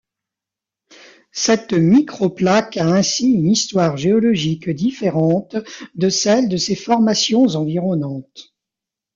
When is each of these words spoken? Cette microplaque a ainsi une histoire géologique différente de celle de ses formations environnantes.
Cette 1.31 1.73
microplaque 1.73 2.77
a 2.77 2.87
ainsi 2.87 3.31
une 3.33 3.45
histoire 3.51 3.97
géologique 3.97 4.67
différente 4.67 5.57
de 5.93 6.09
celle 6.09 6.49
de 6.49 6.57
ses 6.57 6.73
formations 6.75 7.45
environnantes. 7.55 8.55